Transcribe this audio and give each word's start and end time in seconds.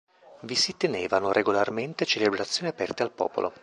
Vi 0.41 0.55
si 0.55 0.75
tenevano 0.77 1.31
regolarmente 1.31 2.07
celebrazioni 2.07 2.69
aperte 2.69 3.03
al 3.03 3.11
popolo. 3.11 3.53